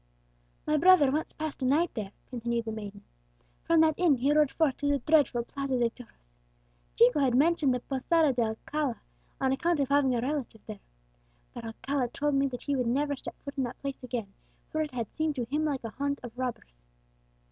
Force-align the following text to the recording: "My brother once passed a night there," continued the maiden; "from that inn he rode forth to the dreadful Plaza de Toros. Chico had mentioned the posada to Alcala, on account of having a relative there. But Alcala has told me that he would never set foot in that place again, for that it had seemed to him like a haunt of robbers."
"My 0.65 0.77
brother 0.77 1.11
once 1.11 1.31
passed 1.31 1.61
a 1.61 1.65
night 1.67 1.93
there," 1.93 2.11
continued 2.31 2.65
the 2.65 2.71
maiden; 2.71 3.03
"from 3.63 3.81
that 3.81 3.93
inn 3.97 4.15
he 4.15 4.33
rode 4.33 4.49
forth 4.49 4.77
to 4.77 4.87
the 4.87 4.97
dreadful 4.97 5.43
Plaza 5.43 5.77
de 5.77 5.91
Toros. 5.91 6.39
Chico 6.95 7.19
had 7.19 7.35
mentioned 7.35 7.71
the 7.71 7.81
posada 7.81 8.33
to 8.33 8.41
Alcala, 8.41 8.99
on 9.39 9.51
account 9.51 9.79
of 9.79 9.89
having 9.89 10.15
a 10.15 10.21
relative 10.21 10.65
there. 10.65 10.79
But 11.53 11.65
Alcala 11.65 12.01
has 12.07 12.11
told 12.13 12.33
me 12.33 12.47
that 12.47 12.63
he 12.63 12.75
would 12.75 12.87
never 12.87 13.15
set 13.15 13.35
foot 13.45 13.55
in 13.59 13.63
that 13.65 13.79
place 13.79 14.03
again, 14.03 14.33
for 14.71 14.79
that 14.81 14.85
it 14.85 14.95
had 14.95 15.13
seemed 15.13 15.35
to 15.35 15.43
him 15.45 15.65
like 15.65 15.83
a 15.83 15.91
haunt 15.91 16.19
of 16.23 16.35
robbers." 16.35 16.83